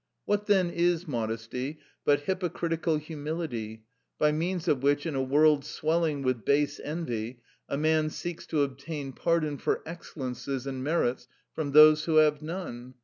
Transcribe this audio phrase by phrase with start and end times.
[0.25, 3.83] What then is modesty but hypocritical humility,
[4.17, 8.63] by means of which, in a world swelling with base envy, a man seeks to
[8.63, 12.95] obtain pardon for excellences and merits from those who have none?